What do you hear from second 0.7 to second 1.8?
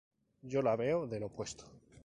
veo del opuesto.